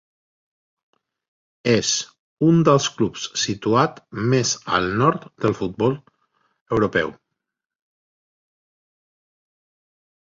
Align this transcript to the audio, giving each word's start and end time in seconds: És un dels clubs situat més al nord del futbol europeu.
És 1.73 1.89
un 2.47 2.63
dels 2.69 2.87
clubs 2.95 3.27
situat 3.43 4.01
més 4.33 4.53
al 4.79 4.89
nord 5.03 5.27
del 5.45 5.55
futbol 5.61 5.95
europeu. 6.79 7.13